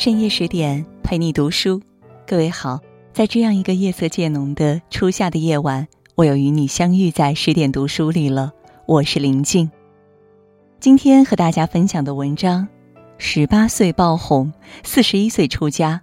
[0.00, 1.78] 深夜十点陪你读书，
[2.26, 2.80] 各位好，
[3.12, 8.50] 在这样一个夜色渐浓的初夏的夜晚，我又与你相遇在十点读书里了。
[8.86, 9.70] 我是林静。
[10.80, 12.66] 今天和大家分享的文章：
[13.18, 14.50] 十八岁爆红，
[14.82, 16.00] 四十一岁出家。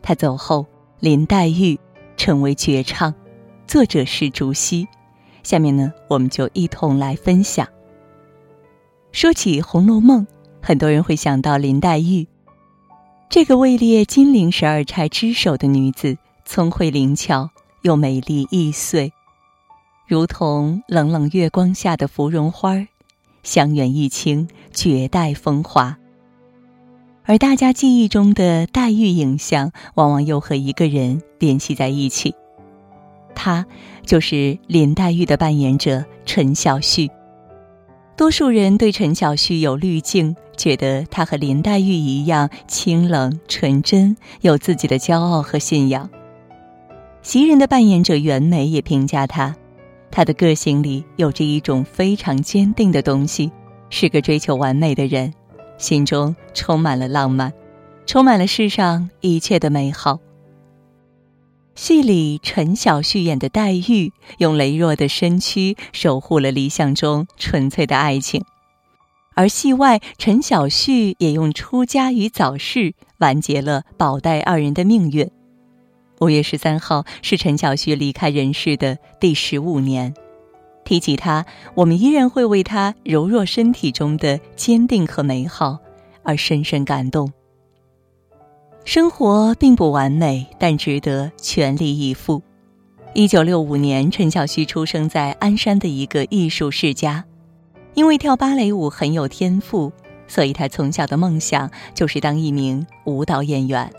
[0.00, 0.64] 他走后，
[0.98, 1.78] 林黛玉
[2.16, 3.14] 成为绝唱。
[3.66, 4.88] 作者是竹溪。
[5.42, 7.68] 下面呢，我们就一同来分享。
[9.12, 10.26] 说起《红楼梦》，
[10.62, 12.26] 很多人会想到林黛玉。
[13.28, 17.50] 这个位列金陵十二钗之首的女子，聪慧灵巧
[17.82, 19.12] 又美丽易碎，
[20.06, 22.86] 如同冷冷月光下的芙蓉花儿，
[23.42, 25.96] 香远益清，绝代风华。
[27.24, 32.34] 而大家记忆中的黛玉影像，往往又和一个人联系在一起，
[33.34, 33.66] 她
[34.06, 37.10] 就是林黛玉的扮演者陈晓旭。
[38.16, 40.34] 多数人对陈小旭有滤镜。
[40.56, 46.08] 觉得他和林黛玉一样清冷纯真，有自己的骄傲和信仰。
[47.22, 49.56] 袭人的扮演者袁枚也评价他，
[50.12, 53.50] 他的个性里有着一种非常坚定的东西，
[53.90, 55.34] 是个追求完美的人，
[55.76, 57.52] 心中充满了浪漫，
[58.06, 60.20] 充满了世上一切的美好。
[61.74, 68.44] 戏里陈小旭演的黛玉，用羸弱的身躯守护了理想中纯粹的爱情。
[69.34, 75.28] 而戏外，陈小旭也用出家与早逝完结了宝黛二人的命运。
[76.20, 80.14] 五月十三号是陈小旭离开人世的第十五年，
[80.84, 85.78] 提起他，我们依然会为他柔弱身体中的坚定和美好
[86.22, 87.32] 而深深感动。
[88.84, 92.42] 生活并不完美，但值得全力以赴。
[93.14, 97.24] 一九六五年，陈小旭出生在鞍山的一个艺术世家。
[97.94, 99.90] 因为跳芭蕾舞很有天赋，
[100.28, 103.90] 所以他从小的梦想就是当一名舞蹈演员。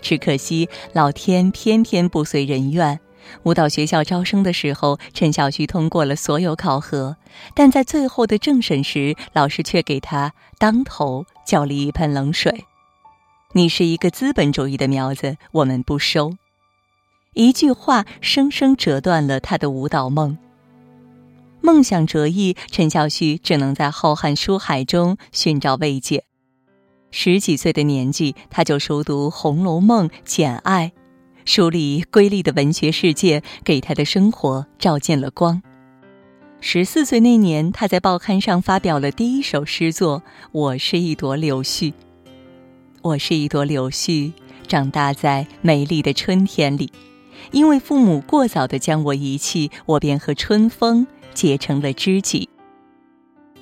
[0.00, 2.98] 只可惜老天偏偏不遂人愿，
[3.44, 7.16] 舞蹈学校招生的时候，陈小旭通过了所有考核，
[7.54, 12.64] 但在最后的政审时，老师却给他当头浇了一盆冷水
[13.52, 16.36] ：“你是一个资本主义的苗子，我们不收。”
[17.34, 20.38] 一句话生生折断了他的舞蹈梦。
[21.60, 26.24] 梦想折翼，陈小旭只能在浩瀚书海中寻找慰藉。
[27.10, 30.92] 十几岁的年纪，他就熟读《红楼梦》《简爱》，
[31.44, 35.60] 书里瑰丽的文学世界给他的生活照进了光。
[36.60, 40.20] 十四岁那年，他在报刊上发表了第一首诗作
[40.52, 41.92] 《我是一朵柳絮》。
[43.02, 44.32] 我是一朵柳絮，
[44.68, 46.92] 长大在美丽的春天里，
[47.50, 51.06] 因为父母过早的将我遗弃，我便和春风。
[51.32, 52.48] 结成了知己。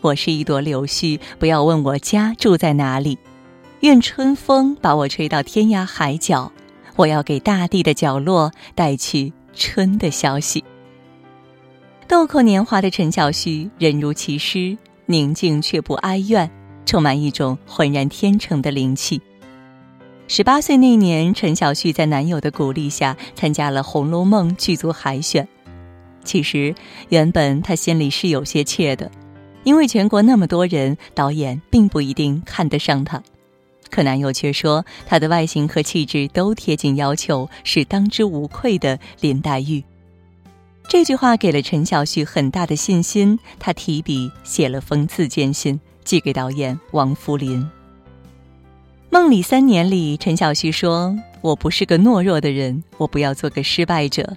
[0.00, 3.18] 我是一朵柳絮，不要问我家住在哪里。
[3.80, 6.50] 愿春风把我吹到天涯海角，
[6.96, 10.64] 我要给大地的角落带去春的消息。
[12.08, 16.50] 豆蔻年华的陈小旭，人如其诗，宁静却不哀怨，
[16.86, 19.20] 充满一种浑然天成的灵气。
[20.30, 25.48] 十八岁那年，陈小旭在男友的鼓励下，参加了《红楼梦》剧组海选。
[26.22, 26.74] 其实，
[27.08, 29.10] 原本他心里是有些怯的，
[29.64, 33.22] 因为全国那么多人，导演并不一定看得上他。
[33.88, 39.82] 可男友却说，他的外形和气质都贴近要求，是当之无愧的林黛玉。
[40.90, 47.66] 这句话给了陈小旭很大的信心，他提笔写了封自荐信，寄给导演王扶林。
[49.10, 54.36] 梦里三年里，陈小旭说：“我不是个懦弱的人，我不要做个失败者。”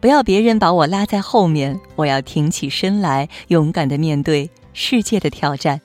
[0.00, 5.80] 不要别人把我拉在后面，我要挺起身来，勇敢的面对世界的挑战。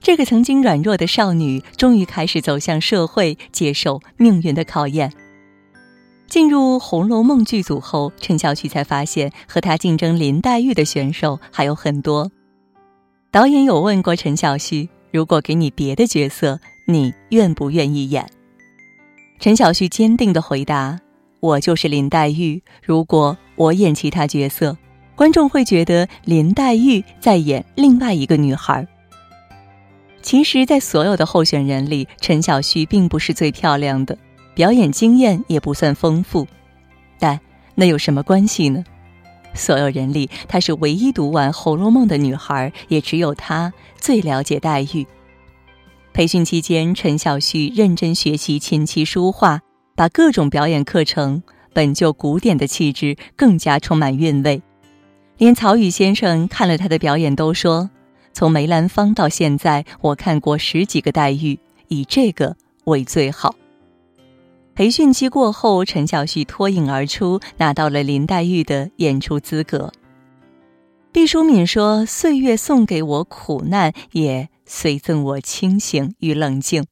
[0.00, 5.12] 这个曾经软弱的少女，终于开始走向社会，接受命运的考验。
[6.26, 12.30] 进入《红楼梦》剧组后，陈小旭才发现，和他竞争林黛玉的选手还有很多。
[13.30, 18.26] 导演有问过陈小旭，如果给你别的角色，你愿不愿意演？
[19.38, 20.98] 陈小旭坚定的回答。
[21.38, 24.74] 我就是林黛玉，如果我演其他角色，
[25.14, 28.88] 观众会觉得林黛玉在演另外一个女孩。
[30.22, 34.16] 其实，在所有的候选人里，陈小旭并不是最漂亮的，
[34.54, 36.48] 表演经验也不算丰富，
[37.18, 37.38] 但
[37.74, 38.82] 那有什么关系呢？
[39.52, 45.06] 所有人里，她是唯一读完《红楼梦》的女孩，也只有她最了解黛玉。
[46.18, 49.60] 培训期间，陈小旭认真学习琴棋书画。
[49.94, 51.40] 把各种表演课程
[51.72, 54.60] 本就古典的气质更加充满韵味，
[55.36, 57.88] 连曹禺先生看了他的表演都说
[58.34, 61.56] ：“从梅兰芳到现在，我看过十几个黛玉，
[61.86, 62.56] 以这个
[62.86, 63.54] 为最好。
[64.74, 69.92] 培训期过后，陈小旭脱颖而出，拿到了林黛玉的演出资格。
[71.12, 76.84] 毕淑敏说：“岁月送给我苦难，也随赠我清醒与冷静。”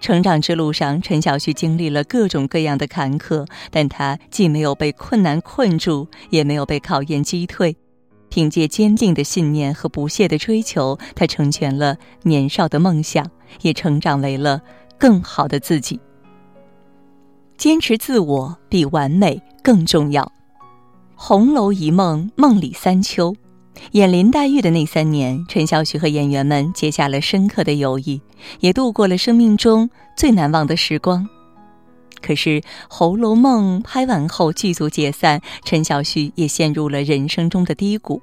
[0.00, 7.74] 成长之路上，陈小旭经历了各种各样的坎坷，但他既没有被困难困住，也没有被考验击退。
[8.28, 13.30] 凭借坚定的信念和不懈的追求，他成全了年少的梦想，
[13.62, 14.60] 也成长为了
[14.98, 15.98] 更好的自己。
[17.56, 20.30] 坚持自我比完美更重要。
[21.14, 23.34] 红楼一梦，梦里三秋。
[23.92, 28.20] 演林黛玉的那三年，陈小旭和演员们结下了深刻的友谊，
[28.60, 31.28] 也度过了生命中最难忘的时光。
[32.20, 38.20] 可是，《红楼梦》拍完后，剧组解散，陈小旭也陷入了人生中的低谷。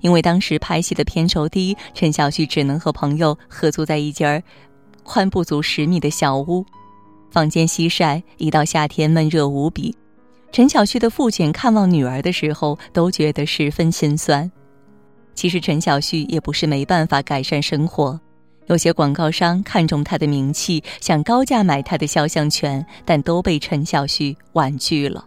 [0.00, 4.42] 因为当时拍戏的片酬低，陈小旭只能和朋友合租在一间儿
[5.02, 6.64] 宽不足十米的小屋，
[7.30, 9.96] 房间西晒，一到夏天闷热无比。
[10.52, 14.48] 陈小旭的父亲看望女儿的时候，都觉得十分心酸。
[15.34, 18.18] 其实陈小旭也不是没办法改善生活，
[18.66, 25.24] 有些广告商看中他的名气，想高价买他的肖像权，但都被陈小旭婉拒了。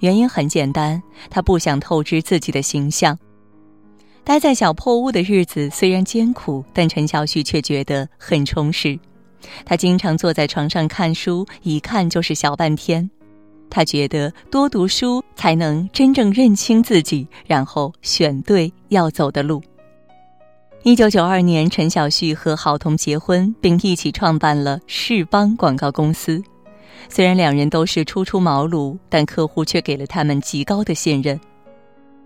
[0.00, 3.18] 原因很简单，他不想透支自己的形象。
[4.24, 8.98] 待在小破屋的日子虽然艰苦，但陈小旭却觉得很充实。
[9.64, 13.10] 他经常坐在床上看书，一看就是小半天。
[13.70, 19.62] 他觉得多读书才能真正认清自己，然后选对要走的路。
[20.82, 26.42] 一九九二年，陈小旭和郝彤结婚，并一起创办了世邦广告公司。
[27.08, 31.38] 虽然两人都是初出茅庐，但客户却给了他们极高的信任。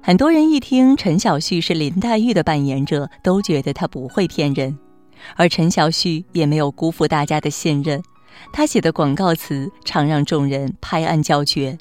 [0.01, 4.77] 很多人一听陈小旭是林黛玉的扮演者，都觉得他不会骗人，
[5.37, 8.03] 而陈小旭也没有辜负大家的信任。
[8.53, 11.77] 他写的广告词常让众人拍案叫绝，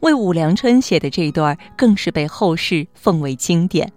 [0.00, 3.92] 为武良春写的这段更是被后世奉为经典。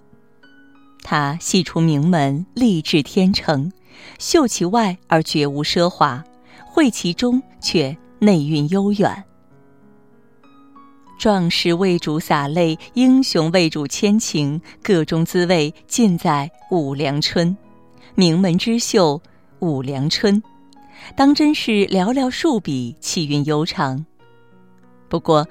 [1.03, 3.71] 他戏出名门，立志天成，
[4.17, 6.23] 秀其外而绝无奢华，
[6.65, 9.23] 会其中却内蕴悠远。
[11.17, 17.55] 壮士为主洒泪，英雄为主牵情，各中滋味尽在武良春。
[18.15, 19.21] 名门之秀，
[19.59, 20.41] 武良春。
[21.15, 24.05] 当真是寥寥数笔，气韵悠长。
[25.07, 25.47] 不过，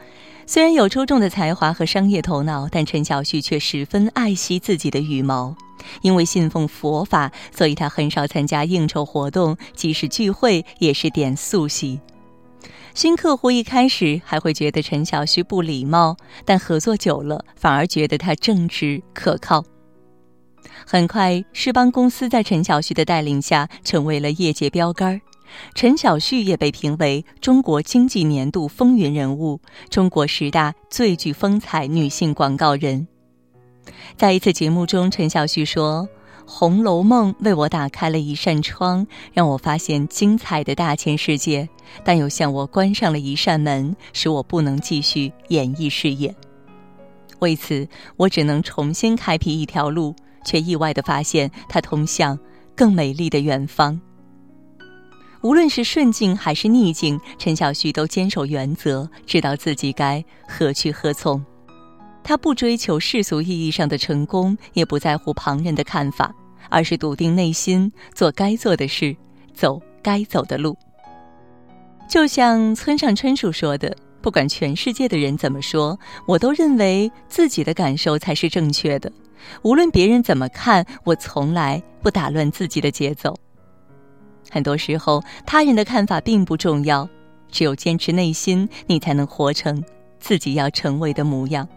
[0.46, 5.55] 虽然有出众的才华和商业头脑，但陈小旭却十分爱惜自己的羽毛。
[6.02, 12.00] 因为信奉佛法，所以他很少参加应酬活动，即使聚会也是点素席。
[12.94, 19.64] 新客户一开始还会觉得陈小旭不礼貌，但合作久了，反而觉得他正直可靠。
[20.87, 25.20] 很快，世邦公司在陈小旭的带领下，成为了业界标杆儿。
[25.74, 29.60] 陈小旭也被评为中国经济年度风云人物、
[29.90, 33.06] 中国十大最具风采女性广告人。
[34.16, 36.08] 在一次节目中，陈小旭说
[36.50, 41.68] ：“《红楼梦》为我打开了一扇窗，让我发现精彩的大千世界，
[42.02, 46.34] 但又向我关上了一扇门，使我不能继续演艺事业。
[47.40, 47.86] 为此，
[48.16, 50.14] 我只能重新开辟一条路，
[50.46, 52.38] 却意外地发现它通向
[52.74, 54.00] 更美丽的远方。”
[55.44, 61.44] 无论是顺境还是逆境，陈小旭都坚守原则，知道自己该何去何从。
[62.22, 66.34] 他不追求世俗意义上的成功，也不在乎旁人的看法，
[66.70, 69.14] 而是笃定内心，做该做的事，
[69.52, 70.74] 走该走的路。
[72.08, 79.12] 就像村上春树说的：“不管全世界的人怎么说，我都认为自己的感受才是正确的。
[79.60, 83.36] 无论别人怎么看，我从来不打乱自己的节奏。”
[84.54, 87.08] 很多时候，他人的看法并不重要，
[87.50, 89.82] 只有坚持内心，你才能活成
[90.20, 91.68] 自己要成为的模样。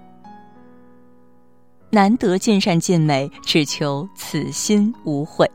[1.89, 5.50] 难得尽善尽美，只求此心无悔。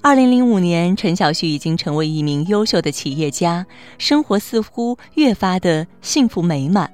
[0.00, 3.64] 二零零五年，陈小旭已经成为一名优秀的企业家，
[3.96, 6.92] 生活似乎越发的幸福美满。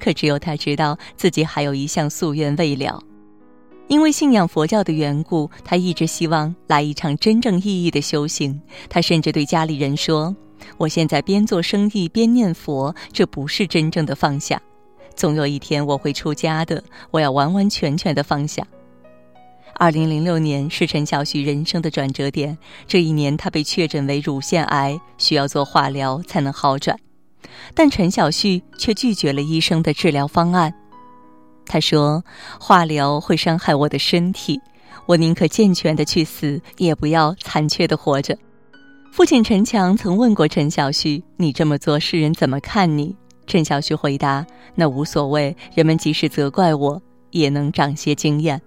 [0.00, 3.00] 可只有他知道自己还有一项夙愿未了。
[3.92, 8.58] 因为信仰佛教的缘故，他一直希望来一场真正意义的修行。
[8.88, 10.34] 他甚至对家里人说
[10.78, 14.58] ：“我现在边做生意边念佛，这不是真正的放下。
[15.14, 18.66] 总有一天我会出家的，我要完完全全的放下。”
[19.76, 22.56] 二零零六年是陈小旭人生的转折点。
[22.86, 26.98] 这一年，他被确诊为乳腺癌，需要做化疗才能好转，
[27.74, 30.72] 但陈小旭却拒绝了医生的治疗方案。
[31.66, 32.24] 他说
[32.60, 34.60] ：“化疗会伤害我的身体，
[35.06, 38.36] 我宁可健全的去死，也不要残缺的活着。
[39.10, 43.14] 父亲陈强曾问过陈小旭：“你这么做，世人怎么看你？”
[43.46, 47.00] 陈小旭回答：“那无所谓，人们即使责怪我，
[47.30, 48.60] 也能长些经验。”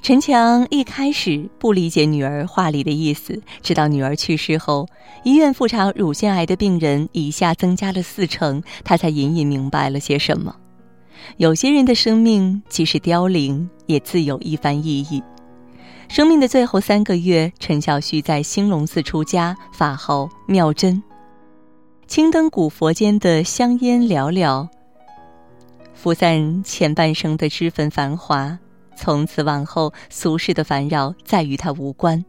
[0.00, 4.86] 陈强一开始不理解女儿话里的意思，直到女儿去世后，
[5.24, 10.54] 医院复查乳腺癌的病人一下增加了四成，他才隐隐明白了些什么。
[11.36, 15.22] 有些人的生命即使凋零，也自有一番意义。
[16.08, 21.02] 生命的最后三个月，陈小旭在兴隆寺出家，法号妙真。
[22.06, 24.66] 青灯古佛间的香烟寥寥，
[25.92, 28.58] 拂散前半生的脂粉繁华。
[28.96, 32.24] 从此往后，俗世的烦扰再与他无关，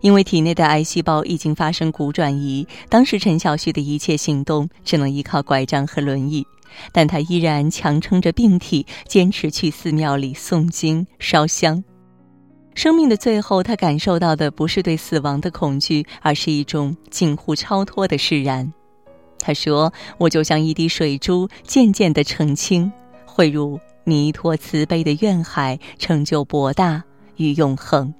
[0.00, 2.66] 因为体内的癌细胞已经发生骨转移。
[2.88, 6.46] 当时陈小旭的一切行动只能依靠拐杖和轮椅，
[6.92, 11.82] 但他依然强撑着病体，坚持去寺庙里诵经烧香。
[12.74, 18.72] 生命的最后，他感受到的不是对死亡的恐惧，而是一种近乎超脱的释然。
[19.40, 22.90] 他说：“我就像一滴水珠，渐渐地澄清，
[23.24, 27.02] 汇入。”弥陀慈悲的愿海，成就博大
[27.36, 28.14] 与永恒。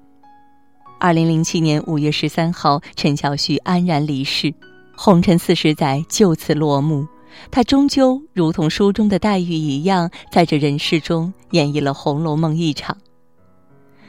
[1.01, 4.53] 二零零七年五月十三号，陈小旭安然离世，
[4.95, 7.07] 红尘四十载就此落幕。
[7.51, 12.97] 他终究如同书中的黛玉一样，在这人世中演绎了《红楼梦》一场。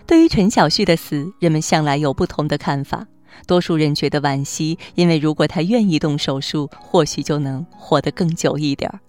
[0.05, 3.05] 对于陈小旭的死，人们向来有不同的看法。
[3.45, 8.99] 多数人觉得惋惜，因为如果他愿意动手术，或许就能活得更久一点儿。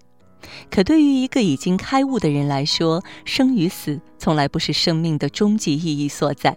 [0.70, 6.56] 可对于一个已经开悟的人来说，生与死从来不是生命的终极意义所在。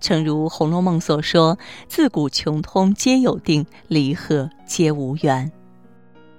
[0.00, 5.50] 诚如《红楼梦》所说：“自古穷通皆有定，离合皆无缘。”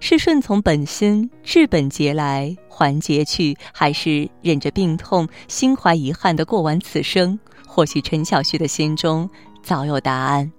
[0.03, 7.37] 是顺从本心，治本节来还节去，还是忍着病痛，心怀遗憾的过完此生？
[7.67, 9.29] 或许陈小旭的心中
[9.61, 10.51] 早有答案。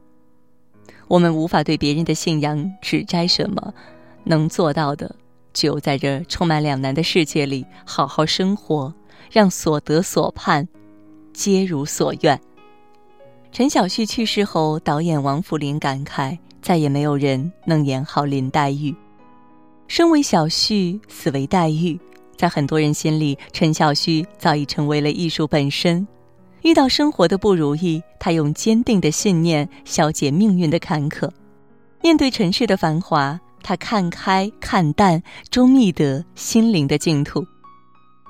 [1.08, 3.74] 我们无法对别人的信仰指摘什么，
[4.22, 5.14] 能做到的。
[5.52, 8.94] 只有在这充满两难的世界里好好生活，
[9.30, 10.66] 让所得所盼
[11.34, 12.40] 皆如所愿。
[13.50, 18.94] 陈小旭去世后，导演王扶林感慨：再也没有人能演好林黛玉。
[19.94, 22.00] 生为小旭，死为黛玉，
[22.38, 26.08] 在很多人心里，陈小旭早已成为了艺术本身。
[26.62, 31.28] 遇到生活的不如意，他用坚定的信念消解命运的坎坷；
[32.02, 33.38] 面对尘世的繁华。
[33.62, 37.44] 他看开看淡，终觅得心灵的净土。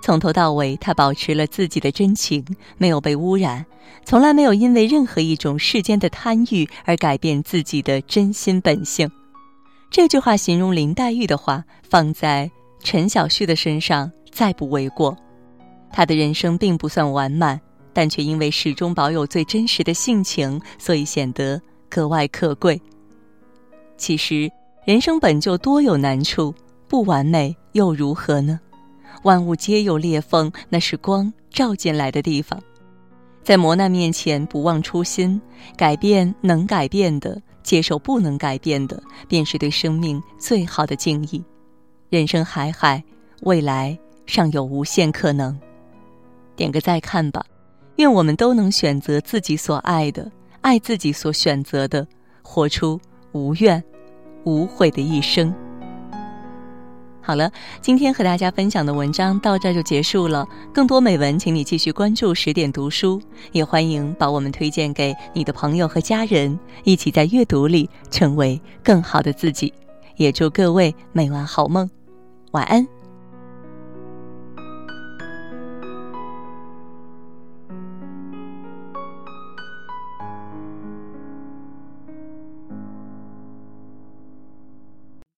[0.02, 2.45] 从头到尾，他保持了自己的真情，
[2.76, 3.64] 没有被污染，
[4.04, 9.09] 从来没有因为任何一种世间的贪欲而改变自己的真心本性。
[9.92, 12.50] 这句话形容林黛玉的话，放在
[12.82, 15.14] 陈小旭的身上再不为过。
[15.92, 17.61] 他的人生并不算完满，
[17.92, 22.80] 但却因为始终保有最真实的性情，所以显得格外可贵。
[23.96, 24.50] 其实。
[24.84, 26.52] 人生本就多有难处，
[26.88, 28.58] 不完美又如何呢？
[29.22, 32.61] 万物皆有裂缝，那是光照进来的地方。
[33.44, 35.40] 在磨难面前，不忘初心，
[35.76, 41.42] 改变能改变的，接受不能改变的，便是对生命最好的敬意。
[42.09, 43.02] 人生海海，
[43.42, 45.59] 未来尚有无限可能。
[46.54, 47.45] 点个再看吧，
[47.97, 52.07] 愿我们都能选择自己所爱的，爱自己所选择的，
[52.42, 53.00] 活出
[53.33, 53.83] 无怨。
[54.45, 55.54] 无悔的一生。
[57.25, 57.50] 好了，
[57.81, 60.47] 今天和大家分享的文章到这就结束了。
[60.75, 69.73] 更多美文，请你继续关注十点读书，也欢迎把我们推荐给你的朋友和家人，一起在阅读里成为更好的自己。
[70.17, 71.88] 也祝各位每晚好梦，
[72.50, 73.01] 晚安。